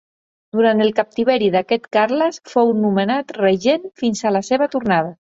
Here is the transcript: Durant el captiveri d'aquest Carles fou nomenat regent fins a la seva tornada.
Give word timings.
Durant 0.55 0.79
el 0.85 0.93
captiveri 0.99 1.51
d'aquest 1.57 1.87
Carles 1.99 2.41
fou 2.55 2.75
nomenat 2.89 3.37
regent 3.41 3.89
fins 4.05 4.27
a 4.31 4.37
la 4.39 4.47
seva 4.53 4.75
tornada. 4.79 5.09